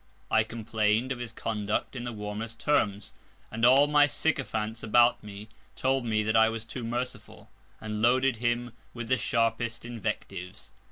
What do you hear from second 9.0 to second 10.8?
the sharpest Invectives.